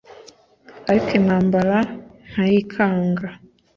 Ariko 0.91 1.09
intambara 1.19 1.77
nkayikanga 2.29 3.27